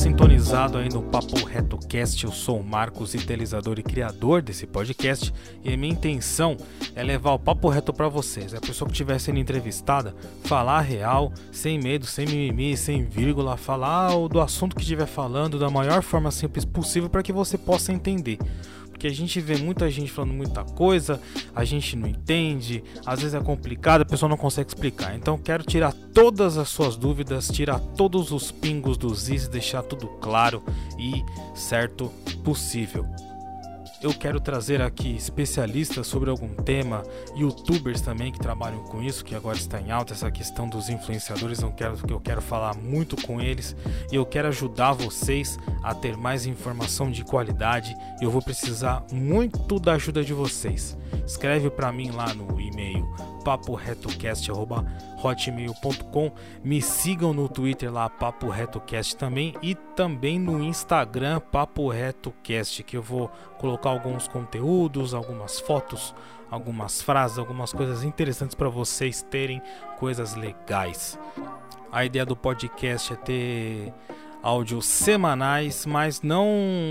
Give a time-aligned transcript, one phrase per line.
[0.00, 2.24] sintonizado aí no Papo Reto Cast.
[2.24, 5.30] Eu sou o Marcos, idealizador e criador desse podcast.
[5.62, 6.56] E a minha intenção
[6.96, 8.54] é levar o papo reto para vocês.
[8.54, 10.14] A pessoa que estiver sendo entrevistada,
[10.44, 15.68] falar real, sem medo, sem mimimi, sem vírgula, falar do assunto que estiver falando da
[15.68, 18.38] maior forma simples possível para que você possa entender
[19.00, 21.18] porque a gente vê muita gente falando muita coisa,
[21.56, 25.16] a gente não entende, às vezes é complicado, a pessoa não consegue explicar.
[25.16, 30.06] Então quero tirar todas as suas dúvidas, tirar todos os pingos dos is, deixar tudo
[30.20, 30.62] claro
[30.98, 32.12] e certo
[32.44, 33.06] possível
[34.02, 37.02] eu quero trazer aqui especialistas sobre algum tema,
[37.36, 41.60] youtubers também que trabalham com isso, que agora está em alta essa questão dos influenciadores,
[41.60, 43.76] eu quero que eu quero falar muito com eles
[44.10, 47.94] e eu quero ajudar vocês a ter mais informação de qualidade.
[48.20, 50.96] Eu vou precisar muito da ajuda de vocês.
[51.26, 53.06] Escreve para mim lá no e-mail
[53.44, 56.32] paporetocast.hotmail.com.
[56.62, 59.54] Me sigam no Twitter lá, Papo Retocast também.
[59.62, 66.14] E também no Instagram, Papo Retocast, que eu vou colocar alguns conteúdos, algumas fotos,
[66.50, 69.62] algumas frases, algumas coisas interessantes para vocês terem
[69.98, 71.18] coisas legais.
[71.92, 73.92] A ideia do podcast é ter
[74.42, 76.48] áudios semanais, mas não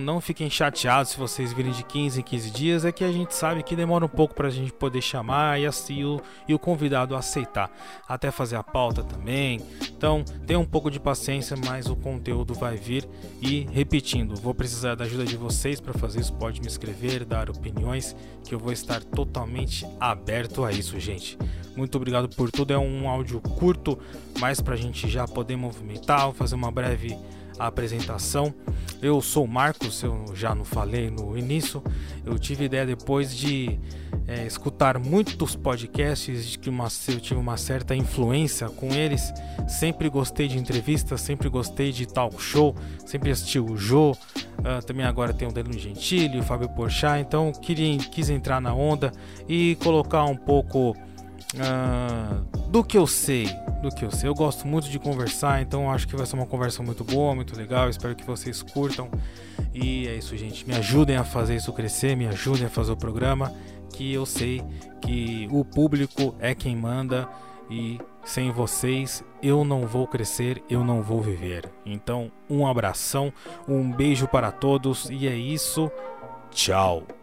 [0.00, 3.34] não fiquem chateados se vocês virem de 15 em 15 dias, é que a gente
[3.34, 6.58] sabe que demora um pouco para a gente poder chamar e assim o, e o
[6.58, 7.70] convidado aceitar,
[8.08, 9.60] até fazer a pauta também.
[9.88, 13.08] Então, tenha um pouco de paciência, mas o conteúdo vai vir
[13.40, 17.50] e repetindo, vou precisar da ajuda de vocês para fazer isso, pode me escrever, dar
[17.50, 21.38] opiniões, que eu vou estar totalmente aberto a isso, gente.
[21.76, 22.72] Muito obrigado por tudo.
[22.72, 23.98] É um áudio curto,
[24.38, 27.16] mas para a gente já poder movimentar, vou fazer uma breve
[27.58, 28.54] apresentação.
[29.02, 31.82] Eu sou o Marcos, eu já não falei no início.
[32.24, 33.78] Eu tive ideia depois de
[34.26, 39.32] é, escutar muitos podcasts, de que uma, eu tive uma certa influência com eles.
[39.68, 42.74] Sempre gostei de entrevistas, sempre gostei de talk show,
[43.06, 44.12] sempre assisti o Jô.
[44.12, 47.20] Uh, também agora tem o Danilo Gentili, o Fábio Porchat.
[47.20, 49.12] Então queria, quis entrar na onda
[49.48, 50.94] e colocar um pouco
[51.54, 53.46] uh, do que eu sei,
[53.82, 54.28] do que eu sei.
[54.28, 57.56] Eu gosto muito de conversar, então acho que vai ser uma conversa muito boa, muito
[57.56, 57.88] legal.
[57.88, 59.10] Espero que vocês curtam.
[59.74, 60.66] E é isso, gente.
[60.66, 63.52] Me ajudem a fazer isso crescer, me ajudem a fazer o programa,
[63.92, 64.62] que eu sei
[65.00, 67.28] que o público é quem manda
[67.70, 71.70] e sem vocês eu não vou crescer, eu não vou viver.
[71.86, 73.32] Então, um abração,
[73.66, 75.90] um beijo para todos e é isso.
[76.50, 77.19] Tchau.